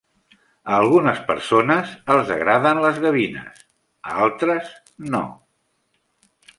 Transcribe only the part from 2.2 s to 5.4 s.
agraden les gavines; a altres, no.